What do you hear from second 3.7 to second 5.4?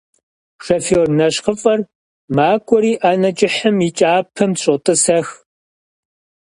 и кӀапэм щотӀысэх.